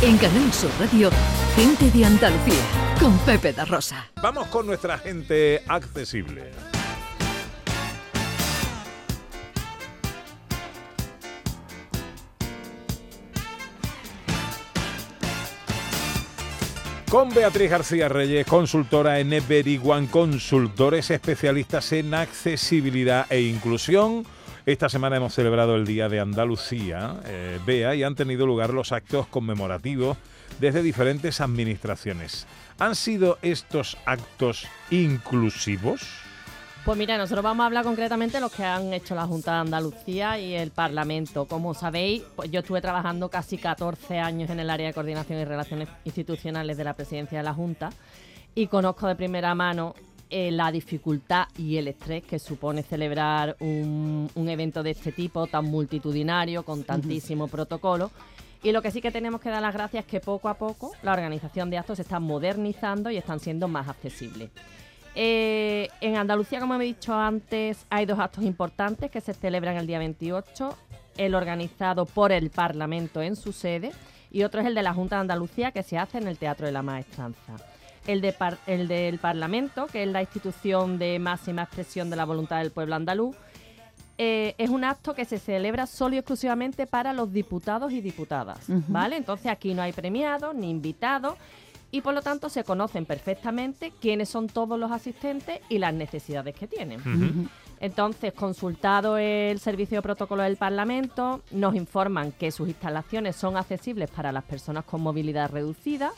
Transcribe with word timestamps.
En 0.00 0.16
Canal 0.16 0.52
Sur 0.52 0.70
Radio, 0.78 1.10
gente 1.56 1.90
de 1.90 2.04
Andalucía, 2.04 2.54
con 3.00 3.18
Pepe 3.18 3.52
da 3.52 3.64
Rosa. 3.64 4.08
Vamos 4.22 4.46
con 4.46 4.64
nuestra 4.64 4.96
gente 4.96 5.60
accesible. 5.66 6.52
Con 17.10 17.30
Beatriz 17.30 17.68
García 17.68 18.08
Reyes, 18.08 18.46
consultora 18.46 19.18
en 19.18 19.32
Everyone 19.32 20.06
Consultores, 20.06 21.10
especialistas 21.10 21.90
en 21.90 22.14
accesibilidad 22.14 23.26
e 23.30 23.40
inclusión. 23.40 24.24
Esta 24.68 24.90
semana 24.90 25.16
hemos 25.16 25.32
celebrado 25.32 25.76
el 25.76 25.86
Día 25.86 26.10
de 26.10 26.20
Andalucía, 26.20 27.14
eh, 27.24 27.58
Bea, 27.64 27.94
y 27.94 28.02
han 28.02 28.14
tenido 28.14 28.46
lugar 28.46 28.74
los 28.74 28.92
actos 28.92 29.26
conmemorativos 29.26 30.18
desde 30.60 30.82
diferentes 30.82 31.40
administraciones. 31.40 32.46
¿Han 32.78 32.94
sido 32.94 33.38
estos 33.40 33.96
actos 34.04 34.66
inclusivos? 34.90 36.02
Pues 36.84 36.98
mira, 36.98 37.16
nosotros 37.16 37.42
vamos 37.42 37.64
a 37.64 37.66
hablar 37.68 37.82
concretamente 37.82 38.36
de 38.36 38.40
los 38.42 38.52
que 38.52 38.62
han 38.62 38.92
hecho 38.92 39.14
la 39.14 39.26
Junta 39.26 39.54
de 39.54 39.60
Andalucía 39.60 40.38
y 40.38 40.54
el 40.54 40.70
Parlamento. 40.70 41.46
Como 41.46 41.72
sabéis, 41.72 42.24
pues 42.36 42.50
yo 42.50 42.60
estuve 42.60 42.82
trabajando 42.82 43.30
casi 43.30 43.56
14 43.56 44.18
años 44.18 44.50
en 44.50 44.60
el 44.60 44.68
área 44.68 44.88
de 44.88 44.92
coordinación 44.92 45.38
y 45.38 45.46
relaciones 45.46 45.88
institucionales 46.04 46.76
de 46.76 46.84
la 46.84 46.92
presidencia 46.92 47.38
de 47.38 47.44
la 47.44 47.54
Junta 47.54 47.88
y 48.54 48.66
conozco 48.66 49.06
de 49.06 49.16
primera 49.16 49.54
mano 49.54 49.94
eh, 50.30 50.50
la 50.50 50.70
dificultad 50.70 51.46
y 51.56 51.78
el 51.78 51.88
estrés 51.88 52.22
que 52.22 52.38
supone 52.38 52.82
celebrar 52.82 53.56
un, 53.60 54.28
evento 54.48 54.82
de 54.82 54.90
este 54.90 55.10
tipo 55.10 55.46
tan 55.46 55.64
multitudinario, 55.64 56.64
con 56.64 56.84
tantísimo 56.84 57.48
protocolo. 57.48 58.10
Y 58.62 58.72
lo 58.72 58.82
que 58.82 58.90
sí 58.90 59.00
que 59.00 59.10
tenemos 59.10 59.40
que 59.40 59.48
dar 59.48 59.62
las 59.62 59.72
gracias 59.72 60.04
es 60.04 60.10
que 60.10 60.20
poco 60.20 60.50
a 60.50 60.54
poco 60.54 60.92
la 61.02 61.12
organización 61.12 61.70
de 61.70 61.78
actos 61.78 61.96
se 61.96 62.02
está 62.02 62.20
modernizando 62.20 63.10
y 63.10 63.16
están 63.16 63.40
siendo 63.40 63.68
más 63.68 63.88
accesibles. 63.88 64.50
Eh, 65.14 65.88
en 66.02 66.16
Andalucía, 66.16 66.60
como 66.60 66.74
he 66.74 66.84
dicho 66.84 67.14
antes, 67.14 67.86
hay 67.88 68.04
dos 68.04 68.18
actos 68.18 68.44
importantes 68.44 69.10
que 69.10 69.22
se 69.22 69.32
celebran 69.32 69.76
el 69.76 69.86
día 69.86 69.98
28. 69.98 70.76
El 71.16 71.34
organizado 71.34 72.04
por 72.04 72.32
el 72.32 72.50
Parlamento 72.50 73.22
en 73.22 73.34
su 73.34 73.52
sede 73.52 73.92
y 74.30 74.42
otro 74.42 74.60
es 74.60 74.66
el 74.66 74.74
de 74.74 74.82
la 74.82 74.92
Junta 74.92 75.16
de 75.16 75.22
Andalucía 75.22 75.72
que 75.72 75.82
se 75.82 75.96
hace 75.96 76.18
en 76.18 76.28
el 76.28 76.36
Teatro 76.36 76.66
de 76.66 76.72
la 76.72 76.82
Maestranza 76.82 77.56
el, 78.08 78.34
el 78.66 78.88
del 78.88 79.18
Parlamento, 79.18 79.86
que 79.86 80.02
es 80.02 80.08
la 80.08 80.22
institución 80.22 80.98
de 80.98 81.18
máxima 81.18 81.62
expresión 81.62 82.10
de 82.10 82.16
la 82.16 82.24
voluntad 82.24 82.58
del 82.58 82.72
pueblo 82.72 82.96
andaluz, 82.96 83.36
eh, 84.20 84.56
es 84.58 84.68
un 84.70 84.82
acto 84.82 85.14
que 85.14 85.24
se 85.24 85.38
celebra 85.38 85.86
solo 85.86 86.16
y 86.16 86.18
exclusivamente 86.18 86.88
para 86.88 87.12
los 87.12 87.32
diputados 87.32 87.92
y 87.92 88.00
diputadas, 88.00 88.58
¿vale? 88.88 89.16
Entonces 89.16 89.46
aquí 89.46 89.74
no 89.74 89.82
hay 89.82 89.92
premiados 89.92 90.56
ni 90.56 90.70
invitados 90.70 91.36
y 91.92 92.00
por 92.00 92.14
lo 92.14 92.22
tanto 92.22 92.48
se 92.48 92.64
conocen 92.64 93.06
perfectamente 93.06 93.92
quiénes 94.00 94.28
son 94.28 94.48
todos 94.48 94.76
los 94.76 94.90
asistentes 94.90 95.60
y 95.68 95.78
las 95.78 95.94
necesidades 95.94 96.56
que 96.56 96.66
tienen. 96.66 97.48
Entonces, 97.80 98.32
consultado 98.32 99.18
el 99.18 99.60
servicio 99.60 99.98
de 99.98 100.02
protocolo 100.02 100.42
del 100.42 100.56
Parlamento, 100.56 101.42
nos 101.52 101.76
informan 101.76 102.32
que 102.32 102.50
sus 102.50 102.66
instalaciones 102.68 103.36
son 103.36 103.56
accesibles 103.56 104.10
para 104.10 104.32
las 104.32 104.42
personas 104.42 104.84
con 104.84 105.00
movilidad 105.00 105.48
reducida, 105.50 106.10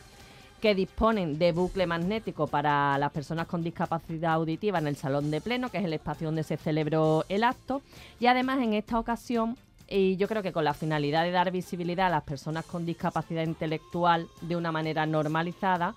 que 0.60 0.74
disponen 0.74 1.38
de 1.38 1.52
bucle 1.52 1.86
magnético 1.86 2.46
para 2.46 2.98
las 2.98 3.10
personas 3.10 3.46
con 3.46 3.62
discapacidad 3.62 4.34
auditiva 4.34 4.78
en 4.78 4.86
el 4.86 4.96
salón 4.96 5.30
de 5.30 5.40
pleno, 5.40 5.70
que 5.70 5.78
es 5.78 5.84
el 5.84 5.92
espacio 5.92 6.28
donde 6.28 6.42
se 6.42 6.56
celebró 6.56 7.24
el 7.28 7.44
acto. 7.44 7.82
Y 8.18 8.26
además 8.26 8.60
en 8.60 8.74
esta 8.74 8.98
ocasión, 8.98 9.56
y 9.88 10.16
yo 10.16 10.28
creo 10.28 10.42
que 10.42 10.52
con 10.52 10.64
la 10.64 10.74
finalidad 10.74 11.24
de 11.24 11.30
dar 11.30 11.50
visibilidad 11.50 12.06
a 12.06 12.10
las 12.10 12.22
personas 12.24 12.66
con 12.66 12.86
discapacidad 12.86 13.44
intelectual 13.44 14.28
de 14.42 14.56
una 14.56 14.70
manera 14.70 15.06
normalizada, 15.06 15.94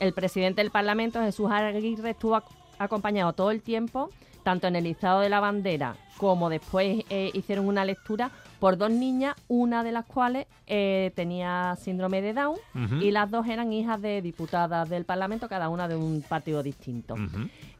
el 0.00 0.12
presidente 0.12 0.62
del 0.62 0.70
Parlamento, 0.70 1.20
Jesús 1.20 1.50
Aguirre, 1.50 2.10
estuvo 2.10 2.40
acompañado 2.78 3.32
todo 3.32 3.50
el 3.50 3.62
tiempo, 3.62 4.10
tanto 4.42 4.66
en 4.66 4.76
el 4.76 4.86
izado 4.86 5.20
de 5.20 5.28
la 5.28 5.40
bandera 5.40 5.96
como 6.16 6.48
después 6.48 7.04
eh, 7.10 7.30
hicieron 7.34 7.66
una 7.66 7.84
lectura 7.84 8.30
por 8.64 8.78
dos 8.78 8.90
niñas, 8.90 9.36
una 9.48 9.84
de 9.84 9.92
las 9.92 10.06
cuales 10.06 10.46
eh, 10.66 11.12
tenía 11.14 11.76
síndrome 11.78 12.22
de 12.22 12.32
Down 12.32 12.56
y 13.02 13.10
las 13.10 13.30
dos 13.30 13.46
eran 13.46 13.74
hijas 13.74 14.00
de 14.00 14.22
diputadas 14.22 14.88
del 14.88 15.04
Parlamento, 15.04 15.50
cada 15.50 15.68
una 15.68 15.86
de 15.86 15.96
un 15.96 16.22
partido 16.26 16.62
distinto. 16.62 17.14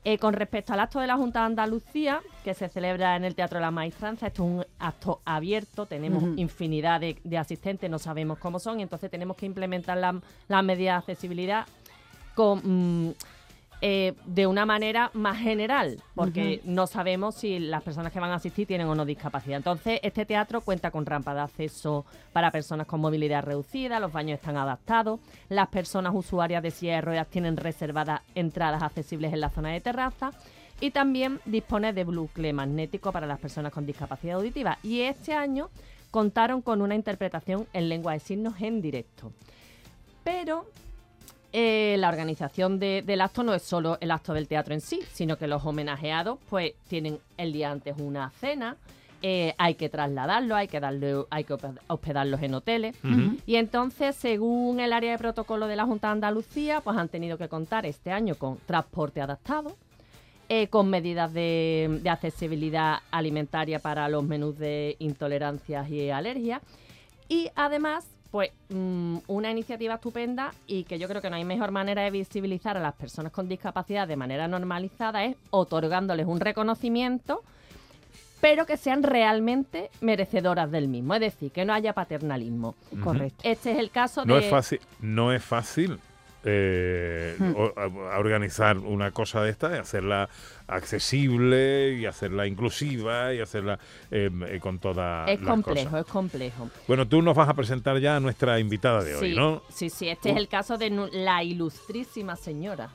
Eh, 0.05 0.19
con 0.19 0.35
respecto 0.35 0.75
al 0.75 0.81
acto 0.81 1.01
de 1.01 1.07
la 1.07 1.17
Junta 1.17 1.41
de 1.41 1.47
Andalucía, 1.47 2.21
que 2.45 2.53
se 2.53 2.69
celebra 2.69 3.17
en 3.17 3.25
el 3.25 3.35
Teatro 3.35 3.61
de 3.61 3.63
la 3.63 3.71
Maestranza, 3.71 4.27
esto 4.27 4.45
es 4.45 4.51
un 4.51 4.67
acto 4.79 5.23
abierto, 5.25 5.87
tenemos 5.87 6.23
infinidad 6.37 7.01
de, 7.01 7.39
asistentes, 7.39 7.89
no 7.89 7.99
sabemos 7.99 8.37
cómo 8.37 8.59
son, 8.59 8.79
y 8.79 8.83
entonces 8.83 9.11
tenemos 9.11 9.39
que 9.39 9.47
implementar 9.47 9.97
las 9.97 10.17
la 10.49 10.61
medidas 10.61 11.07
de 11.07 11.13
accesibilidad 11.13 11.67
con... 12.35 13.09
Mm, 13.09 13.15
eh, 13.87 14.15
de 14.25 14.47
una 14.47 14.65
manera 14.65 15.11
más 15.13 15.37
general, 15.37 16.03
porque 16.15 16.63
no 16.65 16.87
sabemos 16.87 17.35
si 17.35 17.59
las 17.59 17.83
personas 17.83 18.15
que 18.15 18.19
van 18.19 18.31
a 18.31 18.37
asistir 18.37 18.67
tienen 18.67 18.87
o 18.87 18.95
no 18.95 19.05
discapacidad. 19.05 19.59
Entonces, 19.59 20.01
este 20.03 20.25
teatro 20.25 20.63
cuenta 20.63 20.91
con 20.91 21.05
rampa 21.05 21.35
de 21.35 21.43
acceso 21.43 22.07
para 22.33 22.51
personas 22.51 22.87
con 22.87 23.03
movilidad 23.03 23.45
reducida, 23.45 24.01
los 24.01 24.11
baños 24.11 24.39
están 24.39 24.57
adaptados, 24.57 25.21
las 25.51 25.69
personas 25.69 26.15
usuarias 26.15 26.63
de 26.63 26.71
silla 26.71 26.95
de 26.95 27.01
ruedas 27.03 27.29
tienen 27.29 27.59
reservadas 27.59 28.23
entradas 28.35 28.83
accesibles 28.83 29.35
en 29.35 29.43
la 29.43 29.51
zona 29.51 29.69
de 29.69 29.83
terraza 29.83 30.31
y 30.81 30.91
también 30.91 31.41
dispone 31.45 31.93
de 31.93 32.05
bucle 32.05 32.55
magnético 32.55 33.13
para 33.13 33.27
las 33.27 33.39
personas 33.39 33.71
con 33.71 33.85
discapacidad 33.85 34.37
auditiva. 34.37 34.79
Y 34.83 35.03
este 35.03 35.35
año 35.35 35.69
contaron 36.11 36.63
con 36.63 36.81
una 36.81 36.95
interpretación 36.95 37.67
en 37.75 37.91
lengua 37.91 38.15
de 38.15 38.21
signos 38.21 38.55
en 38.63 38.81
directo. 38.81 39.31
Pero 40.25 40.65
eh, 41.57 41.95
la 42.01 42.09
organización 42.09 42.81
del 42.81 43.21
acto 43.21 43.45
no 43.45 43.55
es 43.55 43.63
solo 43.63 43.97
el 44.01 44.11
acto 44.11 44.35
del 44.35 44.49
teatro 44.49 44.75
en 44.75 44.81
sí, 44.81 44.99
sino 45.13 45.39
que 45.39 45.47
los 45.47 45.65
homenajeados 45.65 46.41
pues 46.51 46.73
tienen 46.89 47.21
el 47.37 47.53
día 47.53 47.71
antes 47.71 47.95
una 47.97 48.29
cena, 48.41 48.77
eh, 49.23 49.55
hay 49.57 49.77
que 49.77 49.89
trasladarlo, 49.89 50.57
hay 50.57 50.67
que 50.67 50.81
darle, 50.81 51.15
hay 51.31 51.45
que 51.45 51.57
hospedarlos 51.87 52.43
en 52.43 52.55
hoteles. 52.55 52.97
Y 53.47 53.55
entonces, 53.55 54.17
según 54.17 54.81
el 54.81 54.93
área 54.93 55.13
de 55.13 55.19
protocolo 55.19 55.69
de 55.69 55.77
la 55.77 55.85
Junta 55.85 56.09
de 56.09 56.15
Andalucía, 56.15 56.81
pues 56.81 56.97
han 56.97 57.09
tenido 57.09 57.39
que 57.39 57.49
contar 57.49 57.87
este 57.87 58.11
año 58.11 58.35
con 58.35 58.59
transporte 58.67 59.21
adaptado, 59.21 59.77
eh, 60.49 60.67
con 60.67 60.91
medidas 60.91 61.33
de, 61.33 62.01
de, 62.03 62.11
accesibilidad 62.11 62.99
alimentaria 63.13 63.79
para 63.79 64.09
los 64.09 64.25
menús 64.25 64.59
de 64.59 64.97
intolerancias 64.99 65.89
y 65.89 66.11
alergias. 66.11 66.63
Y 67.29 67.49
además 67.55 68.05
pues 68.35 68.51
mm, 68.69 69.19
una 69.29 69.53
iniciativa 69.53 69.95
estupenda 69.95 70.53
y 70.67 70.83
que 70.83 70.99
yo 70.99 71.07
creo 71.07 71.23
que 71.23 71.31
no 71.31 71.37
hay 71.37 71.45
mejor 71.45 71.71
manera 71.71 72.03
de 72.03 72.11
visibilizar 72.11 72.77
a 72.77 72.81
las 72.81 72.95
personas 72.95 73.31
con 73.31 73.49
discapacidad 73.49 74.09
de 74.09 74.17
manera 74.17 74.49
normalizada 74.49 75.25
es 75.25 75.37
otorgándoles 75.51 76.27
un 76.27 76.41
reconocimiento 76.41 77.45
pero 78.41 78.67
que 78.67 78.77
sean 78.77 79.05
realmente 79.05 79.89
merecedoras 80.01 80.69
del 80.69 80.89
mismo, 80.89 81.15
es 81.15 81.21
decir, 81.21 81.53
que 81.53 81.65
no 81.65 81.73
haya 81.73 81.93
paternalismo. 81.93 82.75
Correcto. 83.05 83.39
Este 83.45 83.71
es 83.71 83.79
el 83.79 83.91
caso 83.91 84.23
de... 84.23 84.27
No 84.27 84.37
es 84.37 84.51
fácil, 84.51 84.81
no 85.01 85.33
es 85.33 85.43
fácil 85.43 86.01
eh, 86.45 87.37
hmm. 87.39 87.55
a, 87.77 88.19
organizar 88.19 88.79
una 88.79 89.11
cosa 89.11 89.43
de 89.43 89.51
esta, 89.51 89.79
hacerla 89.81 90.29
accesible 90.67 91.95
y 91.95 92.07
hacerla 92.07 92.47
inclusiva 92.47 93.35
y 93.35 93.41
hacerla 93.41 93.79
em, 94.11 94.43
eh, 94.45 94.61
con 94.61 94.79
toda 94.79 95.27
Es 95.27 95.41
complejo, 95.41 95.99
es 95.99 96.07
complejo. 96.07 96.71
Bueno, 96.89 97.07
tú 97.07 97.23
nos 97.23 97.35
vas 97.35 97.49
a 97.49 97.55
presentar 97.55 97.99
ya 97.99 98.17
a 98.17 98.21
nuestra 98.21 98.59
invitada 98.59 99.03
de 99.03 99.15
hoy, 99.15 99.35
¿no? 99.35 99.63
Sí, 99.69 99.91
sí, 99.91 100.09
este 100.09 100.31
es 100.31 100.37
el 100.37 100.49
caso 100.49 100.79
de 100.79 100.91
la 101.13 101.43
ilustrísima 101.43 102.37
señora 102.37 102.91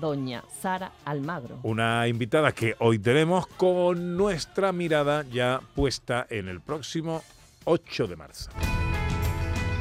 doña 0.00 0.42
Sara 0.60 0.92
Almagro. 1.04 1.58
Una 1.62 2.06
invitada 2.08 2.52
que 2.52 2.74
hoy 2.78 2.98
tenemos 2.98 3.46
con 3.46 4.16
nuestra 4.16 4.72
mirada 4.72 5.24
ya 5.30 5.60
puesta 5.74 6.26
en 6.30 6.48
el 6.48 6.60
próximo 6.60 7.22
8 7.64 8.06
de 8.06 8.16
marzo. 8.16 8.50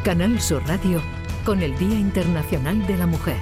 Canal 0.03 0.41
Sur 0.41 0.61
Radio 0.67 1.01
con 1.45 1.63
el 1.63 1.77
Día 1.77 1.97
Internacional 1.97 2.85
de 2.87 2.97
la 2.97 3.07
Mujer. 3.07 3.37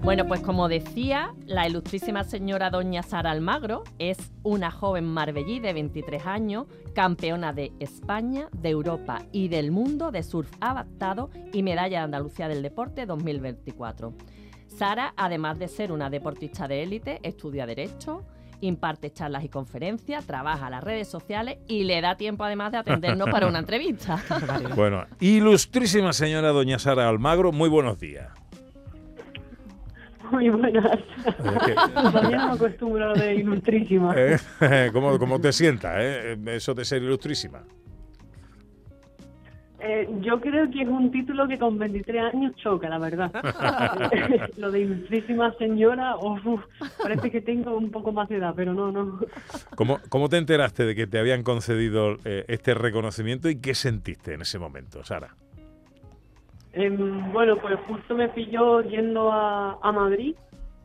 Bueno, 0.00 0.26
pues 0.26 0.40
como 0.40 0.68
decía, 0.68 1.34
la 1.44 1.68
ilustrísima 1.68 2.24
señora 2.24 2.70
doña 2.70 3.02
Sara 3.02 3.30
Almagro 3.30 3.84
es 3.98 4.16
una 4.42 4.70
joven 4.70 5.04
marbellí 5.04 5.60
de 5.60 5.74
23 5.74 6.24
años, 6.24 6.64
campeona 6.94 7.52
de 7.52 7.72
España, 7.78 8.48
de 8.52 8.70
Europa 8.70 9.20
y 9.32 9.48
del 9.48 9.70
mundo 9.70 10.10
de 10.10 10.22
surf 10.22 10.50
adaptado 10.60 11.28
y 11.52 11.62
medalla 11.62 11.98
de 11.98 12.04
Andalucía 12.04 12.48
del 12.48 12.62
Deporte 12.62 13.04
2024. 13.04 14.14
Sara, 14.66 15.12
además 15.18 15.58
de 15.58 15.68
ser 15.68 15.92
una 15.92 16.08
deportista 16.08 16.66
de 16.68 16.82
élite, 16.84 17.20
estudia 17.22 17.66
Derecho, 17.66 18.24
imparte 18.60 19.10
charlas 19.10 19.44
y 19.44 19.48
conferencias, 19.48 20.26
trabaja 20.26 20.70
las 20.70 20.82
redes 20.82 21.08
sociales 21.08 21.58
y 21.68 21.84
le 21.84 22.00
da 22.00 22.16
tiempo 22.16 22.44
además 22.44 22.72
de 22.72 22.78
atendernos 22.78 23.28
para 23.30 23.46
una 23.46 23.58
entrevista. 23.60 24.22
bueno, 24.74 25.04
ilustrísima 25.20 26.12
señora 26.12 26.48
doña 26.48 26.78
Sara 26.78 27.08
Almagro, 27.08 27.52
muy 27.52 27.68
buenos 27.68 27.98
días. 27.98 28.28
Muy 30.30 30.48
buenas. 30.48 30.98
Todavía 31.94 32.38
no 32.38 32.48
me 32.48 32.54
acostumbro 32.54 33.14
de 33.14 33.34
ilustrísima. 33.36 34.14
Eh, 34.60 34.90
¿Cómo, 34.92 35.40
te 35.40 35.52
sientas, 35.52 35.96
eh? 35.98 36.36
eso 36.46 36.74
de 36.74 36.84
ser 36.84 37.02
ilustrísima? 37.02 37.62
Eh, 39.86 40.08
yo 40.20 40.40
creo 40.40 40.70
que 40.70 40.80
es 40.80 40.88
un 40.88 41.10
título 41.10 41.46
que 41.46 41.58
con 41.58 41.78
23 41.78 42.32
años 42.32 42.56
choca, 42.56 42.88
la 42.88 42.98
verdad. 42.98 43.30
Lo 44.56 44.70
de 44.70 44.80
ilustrísima 44.80 45.52
señora, 45.58 46.16
uf, 46.16 46.62
parece 47.02 47.30
que 47.30 47.42
tengo 47.42 47.76
un 47.76 47.90
poco 47.90 48.10
más 48.10 48.30
de 48.30 48.36
edad, 48.36 48.54
pero 48.56 48.72
no, 48.72 48.90
no. 48.90 49.20
¿Cómo, 49.76 49.98
cómo 50.08 50.30
te 50.30 50.38
enteraste 50.38 50.86
de 50.86 50.94
que 50.94 51.06
te 51.06 51.18
habían 51.18 51.42
concedido 51.42 52.16
eh, 52.24 52.46
este 52.48 52.72
reconocimiento 52.72 53.50
y 53.50 53.60
qué 53.60 53.74
sentiste 53.74 54.32
en 54.32 54.40
ese 54.40 54.58
momento, 54.58 55.04
Sara? 55.04 55.34
Em, 56.72 57.30
bueno, 57.30 57.58
pues 57.58 57.78
justo 57.86 58.14
me 58.14 58.30
pilló 58.30 58.80
yendo 58.80 59.30
a, 59.30 59.78
a 59.82 59.92
Madrid 59.92 60.34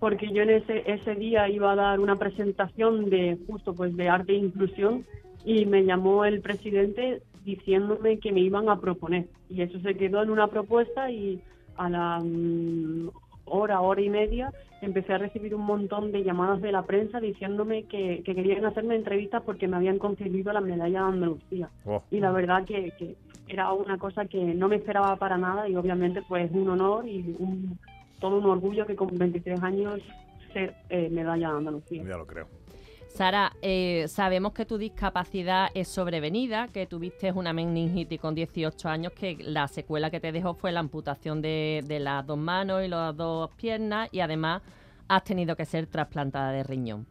porque 0.02 0.28
yo 0.34 0.44
en 0.44 0.50
ese, 0.50 0.84
ese 0.86 1.16
día 1.16 1.48
iba 1.48 1.72
a 1.72 1.76
dar 1.76 2.00
una 2.02 2.18
presentación 2.18 3.10
de 3.10 3.38
justo 3.48 3.74
pues 3.74 3.96
de 3.96 4.10
arte 4.10 4.34
e 4.34 4.38
inclusión 4.38 5.06
y 5.46 5.66
me 5.66 5.84
llamó 5.84 6.26
el 6.26 6.42
presidente 6.42 7.22
diciéndome 7.44 8.20
que 8.20 8.32
me 8.32 8.42
iban 8.42 8.70
a 8.70 8.80
proponer 8.80 9.28
y 9.50 9.62
eso 9.62 9.80
se 9.80 9.96
quedó 9.96 10.22
en 10.22 10.30
una 10.30 10.48
propuesta 10.48 11.10
y 11.10 11.42
a 11.78 11.90
la 11.90 12.20
mm, 12.20 13.10
hora, 13.46 13.82
hora 13.82 14.02
y 14.02 14.10
media 14.10 14.52
empecé 14.82 15.14
a 15.14 15.18
recibir 15.18 15.56
un 15.56 15.66
montón 15.66 16.12
de 16.12 16.24
llamadas 16.24 16.62
de 16.62 16.72
la 16.72 16.84
prensa 16.84 17.20
diciéndome 17.20 17.84
que, 17.84 18.22
que 18.24 18.36
querían 18.36 18.66
hacerme 18.66 18.96
entrevistas 18.96 19.42
porque 19.46 19.68
me 19.68 19.78
habían 19.78 19.98
concedido 19.98 20.54
la 20.54 20.62
medalla 20.62 21.00
de 21.02 21.06
Andalucía 21.08 21.70
Oh. 21.86 22.04
y 22.12 22.20
la 22.20 22.32
verdad 22.32 22.66
que, 22.66 22.92
que 22.98 23.16
era 23.48 23.74
una 23.74 23.98
cosa 23.98 24.26
que 24.26 24.38
no 24.54 24.68
me 24.68 24.76
esperaba 24.76 25.16
para 25.16 25.38
nada 25.38 25.68
y 25.68 25.76
obviamente 25.76 26.22
pues 26.28 26.52
un 26.52 26.70
honor 26.70 27.08
y 27.08 27.36
un, 27.40 27.80
todo 28.20 28.38
un 28.38 28.46
orgullo 28.46 28.86
que 28.86 28.96
con 28.96 29.18
23 29.18 29.62
años 29.64 30.02
ser 30.54 30.76
eh, 30.90 31.10
medalla 31.10 31.52
de 31.52 31.58
Andalucía. 31.58 32.04
Ya 32.04 32.18
lo 32.18 32.26
creo. 32.26 32.48
Sara, 33.10 33.52
eh, 33.62 34.06
sabemos 34.08 34.54
que 34.54 34.66
tu 34.66 34.78
discapacidad 34.78 35.70
es 35.74 35.88
sobrevenida, 35.88 36.68
que 36.68 36.86
tuviste 36.86 37.32
una 37.32 37.52
meningitis 37.52 38.20
con 38.20 38.36
18 38.36 38.88
años, 38.88 39.12
que 39.14 39.36
la 39.42 39.68
secuela 39.68 40.10
que 40.10 40.20
te 40.20 40.32
dejó 40.32 40.54
fue 40.54 40.72
la 40.72 40.80
amputación 40.80 41.42
de, 41.42 41.84
las 42.00 42.26
dos 42.26 42.38
manos 42.38 42.84
y 42.86 42.88
las 42.88 43.18
dos 43.18 43.50
piernas 43.56 44.10
y 44.14 44.22
además 44.22 44.62
has 45.08 45.24
tenido 45.24 45.56
que 45.56 45.66
ser 45.66 45.88
trasplantada 45.88 46.52
de 46.52 46.64
riñón. 46.64 47.08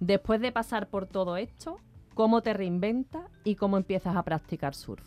Después 0.00 0.40
de 0.40 0.50
pasar 0.52 0.88
por 0.88 1.06
todo 1.06 1.36
esto, 1.36 1.76
¿cómo 2.14 2.40
te 2.40 2.54
reinventas 2.54 3.22
y 3.44 3.54
cómo 3.54 3.76
empiezas 3.76 4.16
a 4.16 4.22
practicar 4.22 4.74
surf? 4.74 5.04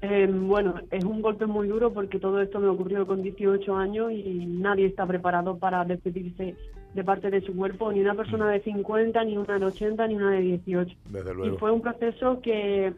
Eh, 0.00 0.28
bueno, 0.30 0.76
es 0.90 1.04
un 1.04 1.20
golpe 1.20 1.46
muy 1.46 1.66
duro 1.66 1.92
porque 1.92 2.18
todo 2.18 2.40
esto 2.40 2.60
me 2.60 2.68
ocurrió 2.68 3.06
con 3.06 3.22
18 3.22 3.74
años 3.74 4.12
y 4.12 4.46
nadie 4.46 4.86
está 4.86 5.04
preparado 5.04 5.58
para 5.58 5.84
despedirse 5.84 6.56
de 6.94 7.04
parte 7.04 7.30
de 7.30 7.40
su 7.40 7.54
cuerpo, 7.54 7.92
ni 7.92 8.00
una 8.00 8.14
persona 8.14 8.48
de 8.50 8.60
50, 8.62 9.24
ni 9.24 9.36
una 9.36 9.58
de 9.58 9.64
80, 9.66 10.06
ni 10.06 10.14
una 10.14 10.30
de 10.30 10.40
18. 10.40 10.96
Desde 11.10 11.30
Y 11.32 11.34
luego. 11.34 11.58
fue 11.58 11.72
un 11.72 11.80
proceso 11.80 12.40
que, 12.40 12.92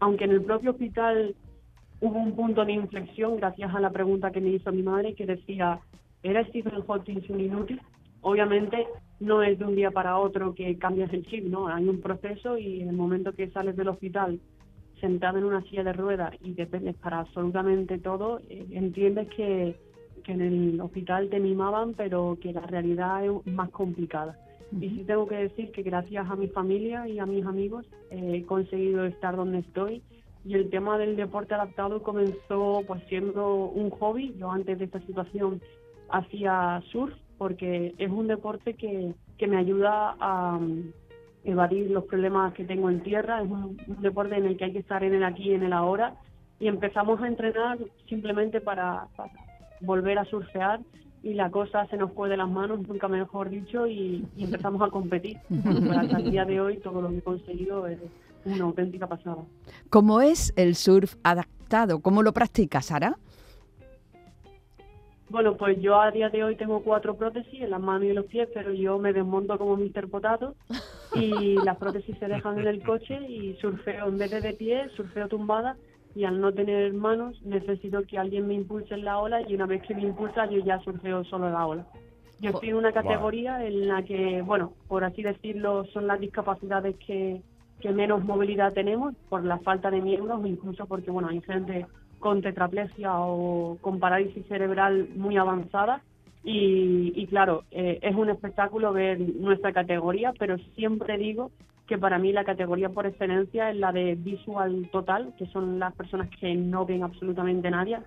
aunque 0.00 0.24
en 0.24 0.32
el 0.32 0.42
propio 0.42 0.72
hospital 0.72 1.34
hubo 2.00 2.18
un 2.18 2.36
punto 2.36 2.64
de 2.64 2.72
inflexión, 2.72 3.36
gracias 3.36 3.74
a 3.74 3.80
la 3.80 3.90
pregunta 3.90 4.30
que 4.30 4.40
me 4.40 4.50
hizo 4.50 4.70
mi 4.70 4.82
madre, 4.82 5.14
que 5.14 5.26
decía, 5.26 5.80
¿era 6.22 6.44
Stephen 6.44 6.82
Hawking 6.86 7.22
un 7.30 7.40
inútil? 7.40 7.80
Obviamente 8.20 8.86
no 9.20 9.42
es 9.42 9.58
de 9.58 9.64
un 9.64 9.74
día 9.74 9.90
para 9.90 10.18
otro 10.18 10.54
que 10.54 10.76
cambias 10.78 11.12
el 11.12 11.26
chip, 11.26 11.44
¿no? 11.46 11.68
Hay 11.68 11.88
un 11.88 12.00
proceso 12.00 12.58
y 12.58 12.82
en 12.82 12.88
el 12.90 12.96
momento 12.96 13.32
que 13.32 13.50
sales 13.50 13.76
del 13.76 13.88
hospital 13.88 14.38
sentado 15.00 15.38
en 15.38 15.44
una 15.44 15.62
silla 15.62 15.84
de 15.84 15.92
ruedas 15.92 16.34
y 16.42 16.54
dependes 16.54 16.96
para 16.96 17.20
absolutamente 17.20 17.98
todo, 17.98 18.40
eh, 18.48 18.66
entiendes 18.72 19.28
que, 19.28 19.76
que 20.22 20.32
en 20.32 20.40
el 20.40 20.80
hospital 20.80 21.28
te 21.30 21.40
mimaban, 21.40 21.94
pero 21.94 22.38
que 22.40 22.52
la 22.52 22.62
realidad 22.62 23.24
es 23.24 23.46
más 23.46 23.70
complicada. 23.70 24.36
Y 24.72 24.90
sí 24.90 25.04
tengo 25.06 25.26
que 25.26 25.36
decir 25.36 25.72
que 25.72 25.82
gracias 25.82 26.28
a 26.30 26.36
mi 26.36 26.48
familia 26.48 27.08
y 27.08 27.18
a 27.18 27.26
mis 27.26 27.44
amigos 27.44 27.86
eh, 28.10 28.34
he 28.34 28.42
conseguido 28.44 29.04
estar 29.06 29.34
donde 29.34 29.60
estoy. 29.60 30.02
Y 30.44 30.54
el 30.54 30.70
tema 30.70 30.98
del 30.98 31.16
deporte 31.16 31.54
adaptado 31.54 32.02
comenzó 32.02 32.82
pues 32.86 33.02
siendo 33.08 33.64
un 33.66 33.90
hobby. 33.90 34.34
Yo 34.38 34.50
antes 34.50 34.78
de 34.78 34.84
esta 34.84 35.00
situación 35.00 35.60
hacía 36.10 36.82
surf 36.90 37.14
porque 37.38 37.94
es 37.98 38.10
un 38.10 38.26
deporte 38.26 38.74
que, 38.74 39.14
que 39.38 39.46
me 39.46 39.56
ayuda 39.56 40.16
a 40.20 40.58
mm, 40.58 40.92
evadir 41.44 41.90
los 41.90 42.04
problemas 42.04 42.52
que 42.52 42.64
tengo 42.64 42.90
en 42.90 43.02
tierra. 43.02 43.42
Es 43.42 43.50
un, 43.50 43.78
un 43.86 44.02
deporte 44.02 44.36
en 44.36 44.44
el 44.44 44.56
que 44.56 44.66
hay 44.66 44.72
que 44.72 44.80
estar 44.80 45.02
en 45.02 45.14
el 45.14 45.24
aquí 45.24 45.50
y 45.50 45.54
en 45.54 45.62
el 45.62 45.72
ahora. 45.72 46.14
Y 46.60 46.66
empezamos 46.68 47.22
a 47.22 47.28
entrenar 47.28 47.78
simplemente 48.08 48.60
para, 48.60 49.06
para 49.16 49.30
volver 49.80 50.18
a 50.18 50.24
surfear 50.24 50.80
y 51.22 51.34
la 51.34 51.50
cosa 51.50 51.86
se 51.86 51.96
nos 51.96 52.12
fue 52.12 52.28
de 52.28 52.36
las 52.36 52.48
manos, 52.48 52.86
nunca 52.86 53.08
mejor 53.08 53.50
dicho, 53.50 53.86
y, 53.86 54.24
y 54.36 54.44
empezamos 54.44 54.80
a 54.82 54.90
competir. 54.90 55.38
Pero 55.48 55.98
hasta 55.98 56.18
el 56.18 56.30
día 56.30 56.44
de 56.44 56.60
hoy 56.60 56.78
todo 56.78 57.02
lo 57.02 57.08
que 57.10 57.18
he 57.18 57.22
conseguido 57.22 57.86
es 57.86 57.98
una 58.44 58.64
auténtica 58.64 59.06
pasada. 59.06 59.44
¿Cómo 59.90 60.20
es 60.20 60.52
el 60.56 60.74
surf 60.74 61.16
adaptado? 61.22 62.00
¿Cómo 62.00 62.22
lo 62.22 62.32
practicas, 62.32 62.86
Sara? 62.86 63.16
Bueno, 65.30 65.56
pues 65.58 65.78
yo 65.82 66.00
a 66.00 66.10
día 66.10 66.30
de 66.30 66.42
hoy 66.42 66.56
tengo 66.56 66.82
cuatro 66.82 67.16
prótesis 67.16 67.60
en 67.60 67.70
las 67.70 67.80
manos 67.80 68.04
y 68.04 68.10
en 68.10 68.14
los 68.14 68.24
pies, 68.24 68.48
pero 68.54 68.72
yo 68.72 68.98
me 68.98 69.12
desmonto 69.12 69.58
como 69.58 69.76
Mr. 69.76 70.08
Potato 70.08 70.54
y 71.14 71.56
las 71.62 71.76
prótesis 71.76 72.16
se 72.18 72.28
dejan 72.28 72.58
en 72.58 72.66
el 72.66 72.82
coche 72.82 73.20
y 73.28 73.54
surfeo 73.60 74.08
en 74.08 74.16
vez 74.16 74.30
de 74.30 74.40
de 74.40 74.54
pie, 74.54 74.88
surfeo 74.96 75.28
tumbada 75.28 75.76
y 76.18 76.24
al 76.24 76.40
no 76.40 76.52
tener 76.52 76.92
manos 76.94 77.40
necesito 77.44 78.02
que 78.02 78.18
alguien 78.18 78.48
me 78.48 78.54
impulse 78.54 78.92
en 78.92 79.04
la 79.04 79.20
ola 79.20 79.40
y 79.48 79.54
una 79.54 79.66
vez 79.66 79.82
que 79.82 79.94
me 79.94 80.02
impulsa 80.02 80.46
yo 80.46 80.58
ya 80.58 80.80
surfeo 80.80 81.22
solo 81.22 81.48
la 81.48 81.64
ola. 81.64 81.86
Yo 82.40 82.50
estoy 82.50 82.70
en 82.70 82.74
una 82.74 82.90
categoría 82.90 83.64
en 83.64 83.86
la 83.86 84.02
que, 84.02 84.42
bueno, 84.42 84.72
por 84.88 85.04
así 85.04 85.22
decirlo, 85.22 85.84
son 85.92 86.08
las 86.08 86.18
discapacidades 86.18 86.96
que, 86.96 87.40
que 87.80 87.92
menos 87.92 88.24
movilidad 88.24 88.72
tenemos 88.72 89.14
por 89.28 89.44
la 89.44 89.58
falta 89.58 89.92
de 89.92 90.00
miembros 90.00 90.40
o 90.42 90.46
incluso 90.48 90.86
porque, 90.86 91.12
bueno, 91.12 91.28
hay 91.28 91.40
gente 91.40 91.86
con 92.18 92.42
tetraplegia 92.42 93.12
o 93.14 93.78
con 93.80 94.00
parálisis 94.00 94.44
cerebral 94.48 95.08
muy 95.14 95.36
avanzada 95.36 96.02
y, 96.42 97.12
y 97.14 97.28
claro, 97.28 97.62
eh, 97.70 98.00
es 98.02 98.16
un 98.16 98.28
espectáculo 98.28 98.92
ver 98.92 99.20
nuestra 99.20 99.72
categoría, 99.72 100.32
pero 100.36 100.58
siempre 100.74 101.16
digo 101.16 101.52
que 101.88 101.98
para 101.98 102.18
mí 102.18 102.32
la 102.32 102.44
categoría 102.44 102.90
por 102.90 103.06
excelencia 103.06 103.70
es 103.70 103.76
la 103.76 103.90
de 103.92 104.14
visual 104.14 104.88
total, 104.92 105.34
que 105.38 105.46
son 105.46 105.78
las 105.78 105.94
personas 105.94 106.28
que 106.38 106.54
no 106.54 106.84
ven 106.84 107.02
absolutamente 107.02 107.70
nadie. 107.70 107.98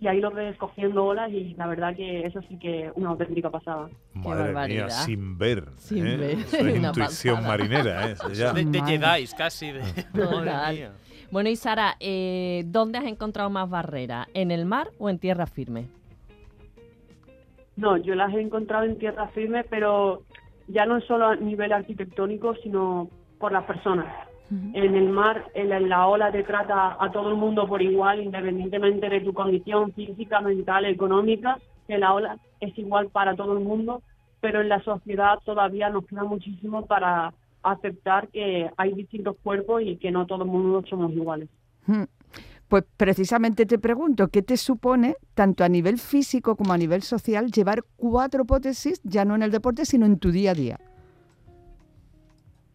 Y 0.00 0.06
ahí 0.06 0.20
lo 0.20 0.30
ves 0.30 0.56
cogiendo 0.56 1.06
olas 1.06 1.30
y 1.32 1.54
la 1.54 1.66
verdad 1.66 1.96
que 1.96 2.26
eso 2.26 2.40
sí 2.48 2.58
que 2.58 2.86
es 2.86 2.92
una 2.94 3.10
auténtica 3.10 3.50
pasada. 3.50 3.88
Madre 4.14 4.68
mía, 4.68 4.90
sin 4.90 5.38
ver. 5.38 5.68
Sin 5.76 6.06
¿eh? 6.06 6.16
ver. 6.16 6.30
Eso 6.38 6.56
es 6.56 6.62
Una 6.78 6.88
intuición 6.88 7.36
pasada. 7.36 7.56
marinera, 7.56 8.08
¿eh? 8.08 8.12
Eso 8.12 8.32
ya. 8.32 8.52
De, 8.52 8.64
de. 8.64 8.82
Jedi, 8.82 9.26
casi. 9.36 9.72
De... 9.72 9.82
Madre. 10.14 10.90
Bueno, 11.30 11.48
y 11.48 11.56
Sara, 11.56 11.96
eh, 12.00 12.62
¿dónde 12.66 12.98
has 12.98 13.04
encontrado 13.04 13.50
más 13.50 13.68
barreras? 13.68 14.28
¿En 14.34 14.50
el 14.50 14.66
mar 14.66 14.90
o 14.98 15.10
en 15.10 15.18
tierra 15.18 15.46
firme? 15.46 15.88
No, 17.76 17.96
yo 17.96 18.14
las 18.14 18.32
he 18.34 18.40
encontrado 18.40 18.84
en 18.84 18.98
tierra 18.98 19.28
firme, 19.28 19.64
pero 19.64 20.22
ya 20.68 20.86
no 20.86 21.00
solo 21.02 21.28
a 21.28 21.36
nivel 21.36 21.72
arquitectónico, 21.72 22.54
sino 22.56 23.10
por 23.38 23.52
las 23.52 23.64
personas. 23.64 24.06
En 24.50 24.94
el 24.94 25.10
mar, 25.10 25.44
en 25.52 25.68
la, 25.68 25.78
la 25.78 26.06
ola 26.06 26.32
te 26.32 26.42
trata 26.42 26.96
a 26.98 27.12
todo 27.12 27.28
el 27.28 27.36
mundo 27.36 27.68
por 27.68 27.82
igual, 27.82 28.22
independientemente 28.22 29.10
de 29.10 29.20
tu 29.20 29.34
condición 29.34 29.92
física, 29.92 30.40
mental, 30.40 30.86
económica, 30.86 31.58
que 31.86 31.98
la 31.98 32.14
ola 32.14 32.38
es 32.60 32.76
igual 32.78 33.08
para 33.10 33.36
todo 33.36 33.52
el 33.52 33.62
mundo, 33.62 34.02
pero 34.40 34.62
en 34.62 34.70
la 34.70 34.82
sociedad 34.82 35.38
todavía 35.44 35.90
nos 35.90 36.06
queda 36.06 36.24
muchísimo 36.24 36.86
para 36.86 37.34
aceptar 37.62 38.28
que 38.28 38.70
hay 38.78 38.94
distintos 38.94 39.36
cuerpos 39.42 39.82
y 39.82 39.96
que 39.96 40.10
no 40.10 40.26
todo 40.26 40.44
el 40.44 40.50
mundo 40.50 40.82
somos 40.88 41.12
iguales. 41.12 41.50
Mm. 41.86 42.04
Pues 42.68 42.84
precisamente 42.98 43.64
te 43.64 43.78
pregunto, 43.78 44.28
¿qué 44.28 44.42
te 44.42 44.58
supone, 44.58 45.16
tanto 45.34 45.64
a 45.64 45.68
nivel 45.68 45.98
físico 45.98 46.54
como 46.54 46.74
a 46.74 46.78
nivel 46.78 47.02
social, 47.02 47.50
llevar 47.50 47.82
cuatro 47.96 48.44
prótesis, 48.44 49.00
ya 49.04 49.24
no 49.24 49.34
en 49.34 49.42
el 49.42 49.50
deporte, 49.50 49.86
sino 49.86 50.04
en 50.04 50.18
tu 50.18 50.30
día 50.30 50.50
a 50.50 50.54
día? 50.54 50.78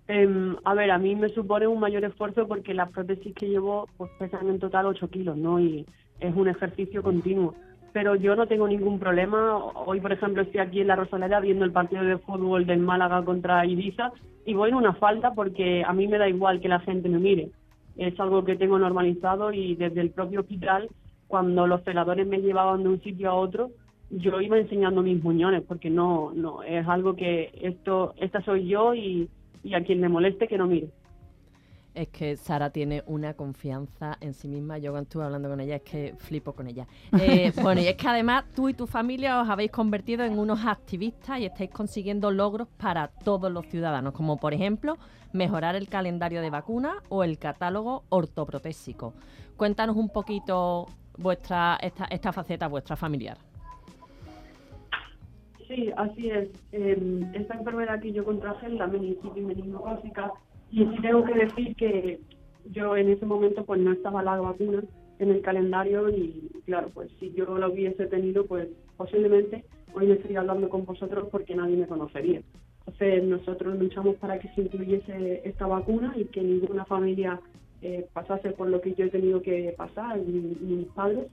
Em, 0.07 0.57
a 0.65 0.73
ver, 0.73 0.91
a 0.91 0.97
mí 0.97 1.15
me 1.15 1.29
supone 1.29 1.67
un 1.67 1.79
mayor 1.79 2.03
esfuerzo 2.03 2.47
porque 2.47 2.73
las 2.73 2.91
prótesis 2.91 3.33
que 3.33 3.47
llevo 3.47 3.87
pues 3.97 4.11
pesan 4.19 4.49
en 4.49 4.59
total 4.59 4.85
8 4.87 5.09
kilos, 5.09 5.37
¿no? 5.37 5.59
Y 5.59 5.85
es 6.19 6.35
un 6.35 6.49
ejercicio 6.49 7.01
continuo. 7.01 7.55
Pero 7.93 8.15
yo 8.15 8.35
no 8.35 8.47
tengo 8.47 8.67
ningún 8.67 8.99
problema. 8.99 9.55
Hoy, 9.57 10.01
por 10.01 10.11
ejemplo, 10.11 10.41
estoy 10.41 10.59
aquí 10.59 10.81
en 10.81 10.87
la 10.87 10.95
Rosaleda 10.95 11.39
viendo 11.39 11.63
el 11.63 11.71
partido 11.71 12.03
de 12.03 12.17
fútbol 12.17 12.65
del 12.65 12.79
Málaga 12.79 13.23
contra 13.23 13.65
Ibiza 13.65 14.11
y 14.45 14.53
voy 14.55 14.69
en 14.69 14.75
una 14.75 14.93
falta 14.93 15.33
porque 15.33 15.83
a 15.85 15.93
mí 15.93 16.07
me 16.07 16.17
da 16.17 16.27
igual 16.27 16.59
que 16.59 16.69
la 16.69 16.79
gente 16.79 17.07
me 17.07 17.19
mire. 17.19 17.51
Es 17.95 18.19
algo 18.19 18.43
que 18.43 18.55
tengo 18.55 18.79
normalizado 18.79 19.53
y 19.53 19.75
desde 19.75 20.01
el 20.01 20.09
propio 20.09 20.41
hospital, 20.41 20.89
cuando 21.27 21.67
los 21.67 21.83
celadores 21.83 22.27
me 22.27 22.41
llevaban 22.41 22.83
de 22.83 22.89
un 22.89 23.01
sitio 23.01 23.29
a 23.29 23.35
otro, 23.35 23.69
yo 24.09 24.41
iba 24.41 24.57
enseñando 24.57 25.01
mis 25.01 25.23
muñones 25.23 25.61
porque 25.61 25.89
no, 25.89 26.31
no, 26.33 26.63
es 26.63 26.85
algo 26.87 27.15
que 27.15 27.51
esto, 27.61 28.13
esta 28.17 28.41
soy 28.41 28.67
yo 28.67 28.95
y, 28.95 29.29
y 29.63 29.73
a 29.73 29.83
quien 29.83 29.99
me 29.99 30.09
moleste 30.09 30.47
que 30.47 30.57
no 30.57 30.67
mire. 30.67 30.89
Es 31.93 32.07
que 32.07 32.35
Sara 32.37 32.71
tiene 32.71 33.03
una 33.05 33.35
confianza 33.35 34.17
en 34.19 34.33
sí 34.33 34.47
misma. 34.47 34.79
Yo 34.79 34.91
cuando 34.91 35.03
estuve 35.03 35.25
hablando 35.25 35.47
con 35.47 35.59
ella 35.59 35.75
es 35.75 35.83
que 35.83 36.15
flipo 36.17 36.53
con 36.53 36.67
ella. 36.67 36.87
Eh, 37.21 37.51
bueno, 37.61 37.81
y 37.81 37.87
es 37.87 37.95
que 37.95 38.07
además 38.07 38.45
tú 38.55 38.67
y 38.67 38.73
tu 38.73 38.87
familia 38.87 39.39
os 39.39 39.47
habéis 39.47 39.69
convertido 39.69 40.23
en 40.23 40.39
unos 40.39 40.65
activistas 40.65 41.39
y 41.39 41.45
estáis 41.45 41.69
consiguiendo 41.69 42.31
logros 42.31 42.67
para 42.77 43.09
todos 43.09 43.51
los 43.51 43.67
ciudadanos, 43.67 44.13
como 44.13 44.37
por 44.37 44.55
ejemplo 44.55 44.97
mejorar 45.33 45.75
el 45.75 45.87
calendario 45.87 46.41
de 46.41 46.49
vacunas 46.49 46.95
o 47.09 47.23
el 47.23 47.37
catálogo 47.37 48.03
ortoprotésico. 48.09 49.13
Cuéntanos 49.55 49.95
un 49.95 50.09
poquito 50.09 50.87
vuestra 51.17 51.77
esta, 51.79 52.05
esta 52.05 52.33
faceta 52.33 52.67
vuestra 52.67 52.95
familiar. 52.95 53.37
Sí, 55.73 55.91
así 55.97 56.29
es. 56.29 56.49
Eh, 56.71 57.25
esta 57.33 57.55
enfermedad 57.55 57.99
que 57.99 58.11
yo 58.11 58.23
contraje 58.23 58.69
la 58.69 58.85
meningitis 58.85 59.43
meningocócica 59.43 60.31
y 60.71 60.85
sí 60.85 60.95
tengo 61.01 61.23
que 61.23 61.33
decir 61.33 61.75
que 61.75 62.19
yo 62.65 62.95
en 62.95 63.09
ese 63.09 63.25
momento 63.25 63.65
pues 63.65 63.81
no 63.81 63.91
estaba 63.91 64.21
la 64.21 64.39
vacuna 64.39 64.83
en 65.19 65.29
el 65.31 65.41
calendario 65.41 66.09
y 66.09 66.51
claro, 66.65 66.89
pues 66.93 67.09
si 67.19 67.33
yo 67.33 67.45
lo 67.45 67.71
hubiese 67.71 68.05
tenido 68.05 68.45
pues 68.45 68.67
posiblemente 68.97 69.63
hoy 69.95 70.07
me 70.07 70.13
estaría 70.13 70.41
hablando 70.41 70.69
con 70.69 70.85
vosotros 70.85 71.27
porque 71.31 71.55
nadie 71.55 71.77
me 71.77 71.87
conocería. 71.87 72.41
Entonces 72.85 73.23
nosotros 73.23 73.79
luchamos 73.79 74.15
para 74.17 74.37
que 74.37 74.49
se 74.49 74.61
incluyese 74.61 75.41
esta 75.43 75.65
vacuna 75.65 76.13
y 76.15 76.25
que 76.25 76.41
ninguna 76.41 76.85
familia 76.85 77.39
eh, 77.81 78.05
pasase 78.13 78.51
por 78.51 78.69
lo 78.69 78.79
que 78.79 78.93
yo 78.93 79.05
he 79.05 79.09
tenido 79.09 79.41
que 79.41 79.73
pasar, 79.75 80.19
ni, 80.19 80.55
ni 80.61 80.75
mis 80.75 80.87
padres. 80.89 81.27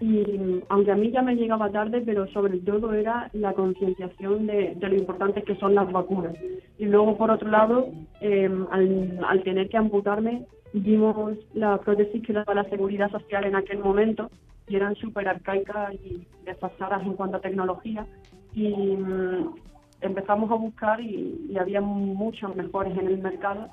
Y 0.00 0.60
aunque 0.68 0.90
a 0.90 0.96
mí 0.96 1.10
ya 1.10 1.22
me 1.22 1.36
llegaba 1.36 1.70
tarde, 1.70 2.02
pero 2.04 2.26
sobre 2.28 2.58
todo 2.58 2.92
era 2.92 3.30
la 3.32 3.52
concienciación 3.52 4.46
de, 4.46 4.74
de 4.74 4.88
lo 4.88 4.96
importante 4.96 5.42
que 5.42 5.54
son 5.56 5.74
las 5.74 5.90
vacunas. 5.90 6.34
Y 6.78 6.86
luego, 6.86 7.16
por 7.16 7.30
otro 7.30 7.48
lado, 7.48 7.88
eh, 8.20 8.50
al, 8.70 9.42
tener 9.44 9.68
que 9.68 9.76
amputarme, 9.76 10.46
vimos 10.72 11.38
la 11.54 11.78
prótesis 11.78 12.26
que 12.26 12.32
daba 12.32 12.54
la 12.54 12.64
seguridad 12.64 13.10
social 13.10 13.44
en 13.44 13.54
aquel 13.54 13.78
momento 13.78 14.30
y 14.66 14.76
eran 14.76 14.96
súper 14.96 15.28
arcaicas 15.28 15.94
y 15.94 16.26
desfasadas 16.44 17.02
en 17.02 17.14
cuanto 17.14 17.36
a 17.36 17.40
tecnología. 17.40 18.04
Y 18.52 18.68
mm, 18.96 19.54
empezamos 20.00 20.50
a 20.50 20.54
buscar 20.54 21.00
y, 21.00 21.46
y 21.48 21.56
había 21.56 21.80
muchos 21.80 22.54
mejores 22.56 22.98
en 22.98 23.06
el 23.06 23.18
mercado 23.18 23.68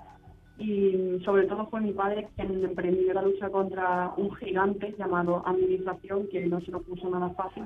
y 0.62 1.20
sobre 1.26 1.48
todo 1.48 1.68
fue 1.68 1.82
mi 1.82 1.92
padre 1.92 2.28
quien 2.36 2.64
emprendió 2.64 3.14
la 3.14 3.24
lucha 3.24 3.50
contra 3.50 4.14
un 4.18 4.32
gigante 4.36 4.94
llamado 4.98 5.44
administración 5.46 6.28
que 6.32 6.46
no 6.46 6.62
se 6.62 6.72
lo 6.72 6.82
puso 6.82 7.10
nada 7.10 7.30
fácil 7.32 7.64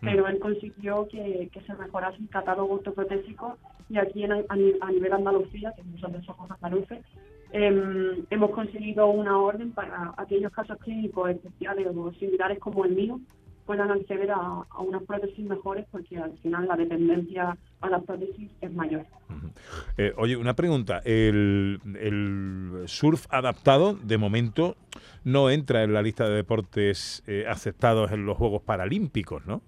pero 0.00 0.28
él 0.28 0.38
consiguió 0.38 1.08
que, 1.08 1.48
que 1.52 1.60
se 1.62 1.74
mejorase 1.74 2.18
el 2.18 2.28
catálogo 2.28 2.74
ortoprotésico 2.74 3.56
y 3.88 3.98
aquí 3.98 4.24
en, 4.24 4.32
a, 4.32 4.44
a 4.80 4.92
nivel 4.92 5.12
Andalucía, 5.12 5.72
que 5.76 5.82
nosotros 5.82 6.24
somos 6.24 6.50
andaluces, 6.50 7.00
eh, 7.52 8.24
hemos 8.30 8.50
conseguido 8.50 9.06
una 9.06 9.38
orden 9.38 9.72
para 9.72 10.12
aquellos 10.16 10.52
casos 10.52 10.76
clínicos 10.78 11.30
especiales 11.30 11.88
o 11.96 12.12
similares 12.12 12.58
como 12.58 12.84
el 12.84 12.94
mío 12.94 13.20
puedan 13.68 13.90
acceder 13.90 14.30
a, 14.30 14.64
a 14.70 14.80
unas 14.80 15.02
prótesis 15.02 15.44
mejores 15.44 15.84
porque 15.92 16.16
al 16.16 16.32
final 16.38 16.66
la 16.66 16.74
dependencia 16.74 17.54
a 17.82 17.90
las 17.90 18.02
prótesis 18.02 18.50
es 18.62 18.72
mayor. 18.72 19.04
Eh, 19.98 20.14
oye, 20.16 20.38
una 20.38 20.54
pregunta. 20.54 21.02
El, 21.04 21.78
el 22.00 22.84
surf 22.86 23.26
adaptado, 23.28 23.92
de 23.92 24.16
momento, 24.16 24.74
no 25.22 25.50
entra 25.50 25.82
en 25.82 25.92
la 25.92 26.00
lista 26.00 26.26
de 26.26 26.36
deportes 26.36 27.22
eh, 27.26 27.44
aceptados 27.46 28.10
en 28.10 28.24
los 28.24 28.38
Juegos 28.38 28.62
Paralímpicos, 28.62 29.44
¿no? 29.46 29.60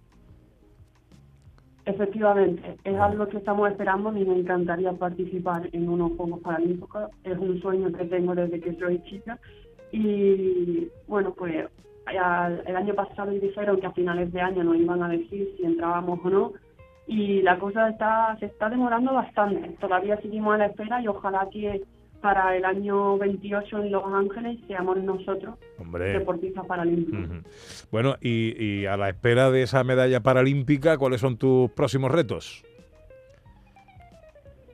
Efectivamente, 1.84 2.78
es 2.84 2.96
algo 2.98 3.28
que 3.28 3.36
estamos 3.36 3.70
esperando 3.70 4.16
y 4.16 4.24
me 4.24 4.38
encantaría 4.38 4.94
participar 4.94 5.68
en 5.72 5.90
unos 5.90 6.12
Juegos 6.16 6.40
Paralímpicos. 6.40 7.10
Es 7.22 7.36
un 7.36 7.60
sueño 7.60 7.92
que 7.92 8.06
tengo 8.06 8.34
desde 8.34 8.60
que 8.60 8.74
soy 8.76 9.02
chica. 9.02 9.38
Y 9.92 10.88
bueno, 11.06 11.34
pues 11.36 11.66
el 12.10 12.76
año 12.76 12.94
pasado 12.94 13.30
dijeron 13.30 13.80
que 13.80 13.86
a 13.86 13.92
finales 13.92 14.32
de 14.32 14.40
año 14.40 14.64
nos 14.64 14.76
iban 14.76 15.02
a 15.02 15.08
decir 15.08 15.48
si 15.56 15.64
entrábamos 15.64 16.20
o 16.24 16.30
no. 16.30 16.52
Y 17.06 17.42
la 17.42 17.58
cosa 17.58 17.88
está 17.88 18.36
se 18.38 18.46
está 18.46 18.68
demorando 18.68 19.12
bastante. 19.14 19.70
Todavía 19.80 20.20
seguimos 20.20 20.54
a 20.54 20.58
la 20.58 20.66
espera 20.66 21.00
y 21.02 21.08
ojalá 21.08 21.48
que 21.50 21.82
para 22.20 22.54
el 22.56 22.64
año 22.64 23.16
28 23.16 23.78
en 23.78 23.92
Los 23.92 24.04
Ángeles 24.12 24.58
seamos 24.66 24.98
nosotros 24.98 25.54
Hombre. 25.78 26.12
deportistas 26.12 26.66
paralímpicos. 26.66 27.42
Bueno, 27.90 28.16
y, 28.20 28.62
y 28.62 28.86
a 28.86 28.96
la 28.96 29.08
espera 29.08 29.50
de 29.50 29.62
esa 29.62 29.82
medalla 29.84 30.20
paralímpica, 30.20 30.98
¿cuáles 30.98 31.20
son 31.22 31.38
tus 31.38 31.70
próximos 31.70 32.10
retos? 32.10 32.62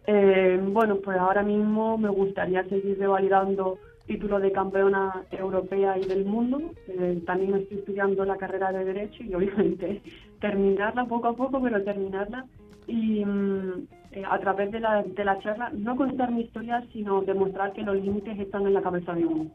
Eh, 0.07 0.61
bueno, 0.63 0.97
pues 0.97 1.19
ahora 1.19 1.43
mismo 1.43 1.99
me 1.99 2.09
gustaría 2.09 2.63
seguir 2.69 2.99
revalidando 2.99 3.79
títulos 4.07 4.41
de 4.43 4.53
campeona 4.53 5.25
europea 5.31 5.99
y 5.99 6.05
del 6.07 6.25
mundo. 6.25 6.61
Eh, 6.89 7.23
también 7.27 7.55
estoy 7.55 7.79
estudiando 7.79 8.25
la 8.25 8.37
carrera 8.37 8.73
de 8.73 8.85
Derecho 8.85 9.23
y 9.23 9.35
obviamente 9.35 10.03
terminarla 10.41 11.05
poco 11.07 11.29
a 11.29 11.37
poco, 11.37 11.61
pero 11.63 11.83
terminarla. 11.83 12.45
Y 12.87 13.25
mm, 13.25 13.87
eh, 14.13 14.23
a 14.31 14.39
través 14.39 14.71
de 14.71 14.81
la, 14.81 15.03
de 15.03 15.25
la 15.25 15.39
charla, 15.41 15.71
no 15.75 15.97
contar 15.97 16.31
mi 16.31 16.43
historia, 16.43 16.85
sino 16.93 17.23
demostrar 17.23 17.73
que 17.73 17.83
los 17.83 17.97
límites 17.97 18.39
están 18.39 18.67
en 18.67 18.75
la 18.75 18.83
cabeza 18.83 19.13
de 19.13 19.27
uno. 19.27 19.51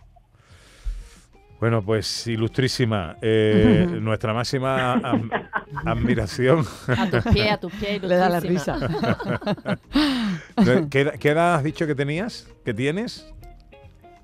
Bueno, 1.61 1.83
pues 1.83 2.25
ilustrísima, 2.25 3.17
eh, 3.21 3.87
nuestra 4.01 4.33
máxima 4.33 4.93
am- 4.93 5.29
admiración. 5.85 6.65
A 6.87 7.07
tus 7.07 7.23
pies, 7.33 7.51
a 7.51 7.57
tus 7.59 7.71
pies. 7.73 8.01
Le 8.09 8.15
da 8.15 8.29
la 8.29 8.39
ilustrísima. 8.39 8.87
risa. 8.87 9.79
¿Qué, 10.89 11.01
edad- 11.01 11.19
qué 11.19 11.29
edad 11.29 11.55
has 11.55 11.63
dicho 11.63 11.85
que 11.85 11.93
tenías? 11.95 12.51
¿Que 12.65 12.73
tienes? 12.73 13.30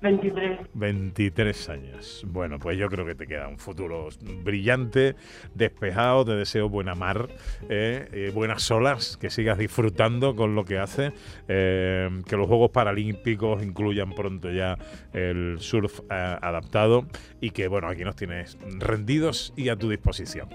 23. 0.00 0.60
23 0.74 1.68
años. 1.70 2.24
Bueno, 2.28 2.58
pues 2.58 2.78
yo 2.78 2.88
creo 2.88 3.04
que 3.04 3.14
te 3.14 3.26
queda 3.26 3.48
un 3.48 3.58
futuro 3.58 4.08
brillante, 4.44 5.16
despejado. 5.54 6.24
Te 6.24 6.34
deseo 6.36 6.68
buena 6.68 6.94
mar, 6.94 7.28
eh, 7.68 8.08
eh, 8.12 8.30
buenas 8.34 8.70
olas, 8.70 9.16
que 9.16 9.30
sigas 9.30 9.58
disfrutando 9.58 10.36
con 10.36 10.54
lo 10.54 10.64
que 10.64 10.78
haces. 10.78 11.12
eh, 11.48 12.08
que 12.26 12.36
los 12.36 12.46
Juegos 12.46 12.70
Paralímpicos 12.70 13.62
incluyan 13.62 14.12
pronto 14.14 14.50
ya 14.50 14.78
el 15.12 15.56
surf 15.60 16.00
eh, 16.10 16.36
adaptado 16.40 17.06
y 17.40 17.50
que, 17.50 17.68
bueno, 17.68 17.88
aquí 17.88 18.04
nos 18.04 18.16
tienes 18.16 18.58
rendidos 18.78 19.52
y 19.56 19.68
a 19.68 19.76
tu 19.76 19.88
disposición. 19.88 20.48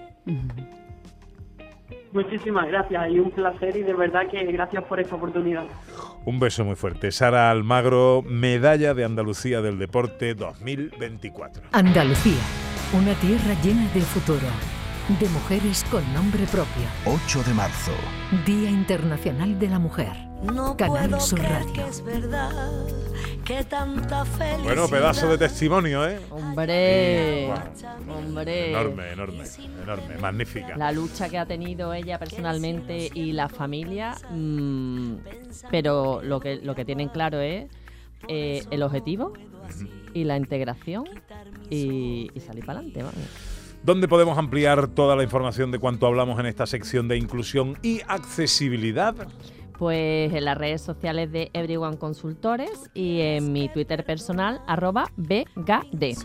Muchísimas 2.11 2.67
gracias 2.67 3.11
y 3.11 3.19
un 3.19 3.31
placer 3.31 3.75
y 3.75 3.83
de 3.83 3.93
verdad 3.93 4.27
que 4.29 4.43
gracias 4.51 4.83
por 4.83 4.99
esta 4.99 5.15
oportunidad. 5.15 5.65
Un 6.25 6.39
beso 6.39 6.63
muy 6.63 6.75
fuerte. 6.75 7.11
Sara 7.11 7.49
Almagro, 7.49 8.21
medalla 8.21 8.93
de 8.93 9.03
Andalucía 9.03 9.61
del 9.61 9.79
Deporte 9.79 10.35
2024. 10.35 11.63
Andalucía, 11.71 12.41
una 12.93 13.13
tierra 13.15 13.55
llena 13.63 13.89
de 13.93 14.01
futuro, 14.01 14.47
de 15.19 15.29
mujeres 15.29 15.83
con 15.89 16.01
nombre 16.13 16.45
propio. 16.51 16.85
8 17.05 17.43
de 17.43 17.53
marzo. 17.53 17.91
Día 18.45 18.69
Internacional 18.69 19.59
de 19.59 19.67
la 19.69 19.79
Mujer. 19.79 20.32
No 20.43 20.75
Canal 20.77 21.09
puedo 21.09 21.19
Sur 21.21 21.39
creer 21.39 21.53
Radio. 21.53 21.73
que 21.73 21.87
es 21.87 22.03
verdad 22.03 22.51
que 23.45 23.63
tanta 23.65 24.25
felicidad. 24.25 24.63
Bueno, 24.63 24.87
pedazo 24.87 25.27
de 25.29 25.37
testimonio, 25.37 26.07
¿eh? 26.07 26.19
Hombre, 26.29 27.49
hombre. 28.09 28.69
Enorme, 28.71 29.11
enorme, 29.11 29.43
enorme, 29.83 30.17
magnífica. 30.17 30.77
La 30.77 30.91
lucha 30.91 31.29
que 31.29 31.37
ha 31.37 31.45
tenido 31.45 31.93
ella 31.93 32.17
personalmente 32.19 33.09
y 33.13 33.33
la 33.33 33.49
familia, 33.49 34.15
mm, 34.29 35.13
pero 35.69 36.21
lo 36.21 36.39
que, 36.39 36.57
lo 36.57 36.73
que 36.75 36.85
tienen 36.85 37.09
claro 37.09 37.39
es 37.41 37.65
eh, 38.27 38.63
el 38.71 38.83
objetivo 38.83 39.33
y 40.13 40.23
la 40.23 40.37
integración 40.37 41.05
y, 41.69 42.29
y 42.33 42.39
salir 42.39 42.65
para 42.65 42.79
adelante. 42.79 43.03
Vamos. 43.03 43.29
¿Dónde 43.83 44.07
podemos 44.07 44.37
ampliar 44.37 44.87
toda 44.87 45.17
la 45.17 45.23
información 45.23 45.71
de 45.71 45.79
cuanto 45.79 46.07
hablamos 46.07 46.39
en 46.39 46.45
esta 46.45 46.65
sección 46.65 47.09
de 47.09 47.17
inclusión 47.17 47.77
y 47.81 47.99
accesibilidad? 48.07 49.13
Pues 49.83 50.31
en 50.31 50.45
las 50.45 50.57
redes 50.57 50.81
sociales 50.81 51.29
de 51.33 51.51
Everyone 51.51 51.97
Consultores 51.97 52.89
y 52.93 53.19
en 53.19 53.51
mi 53.51 53.67
Twitter 53.67 54.05
personal, 54.05 54.61
arroba 54.65 55.11
BGD. 55.17 56.15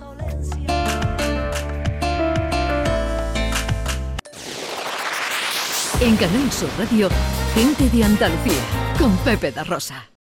En 6.00 6.16
Canal 6.16 6.52
Sur 6.52 6.70
Radio, 6.78 7.08
gente 7.52 7.88
de 7.90 8.04
Andalucía, 8.04 8.62
con 8.96 9.16
Pepe 9.24 9.50
da 9.50 9.64
Rosa. 9.64 10.08